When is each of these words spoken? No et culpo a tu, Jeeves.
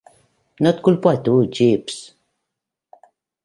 No 0.65 0.71
et 0.71 0.79
culpo 0.87 1.11
a 1.11 1.13
tu, 1.29 1.35
Jeeves. 1.59 2.01